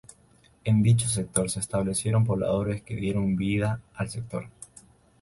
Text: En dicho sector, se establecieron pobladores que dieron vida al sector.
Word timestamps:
En 0.63 0.81
dicho 0.81 1.07
sector, 1.07 1.51
se 1.51 1.59
establecieron 1.59 2.25
pobladores 2.25 2.81
que 2.81 2.95
dieron 2.95 3.35
vida 3.35 3.81
al 3.93 4.09
sector. 4.09 4.47